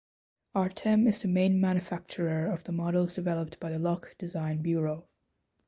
[0.55, 5.05] Artem is the main manufacturer of the models developed by the Luch Design Bureau.